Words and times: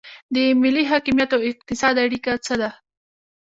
د 0.33 0.35
ملي 0.61 0.83
حاکمیت 0.91 1.29
او 1.35 1.41
اقتصاد 1.51 1.95
اړیکه 2.05 2.31
څه 2.45 2.53
ده؟ 2.61 2.69